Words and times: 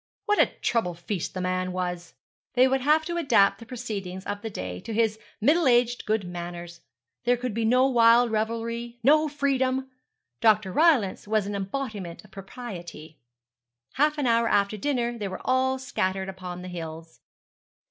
What 0.25 0.39
a 0.39 0.47
trouble 0.47 0.95
feast 0.95 1.35
the 1.35 1.41
man 1.41 1.71
was. 1.71 2.15
They 2.55 2.67
would 2.67 2.81
have 2.81 3.05
to 3.05 3.17
adapt 3.17 3.59
the 3.59 3.67
proceedings 3.67 4.25
of 4.25 4.41
the 4.41 4.49
day 4.49 4.79
to 4.79 4.95
his 4.95 5.19
middle 5.39 5.67
aged 5.67 6.07
good 6.07 6.23
manners. 6.25 6.81
There 7.25 7.37
could 7.37 7.53
be 7.53 7.65
no 7.65 7.85
wild 7.87 8.31
revelry, 8.31 8.97
no 9.03 9.27
freedom. 9.27 9.91
Dr. 10.39 10.71
Rylance 10.71 11.27
was 11.27 11.45
an 11.45 11.53
embodiment 11.53 12.25
of 12.25 12.31
propriety. 12.31 13.19
Half 13.93 14.17
an 14.17 14.25
hour 14.25 14.47
after 14.47 14.75
dinner 14.75 15.19
they 15.19 15.27
were 15.27 15.41
all 15.45 15.77
scattered 15.77 16.29
upon 16.29 16.63
the 16.63 16.67
hills. 16.67 17.19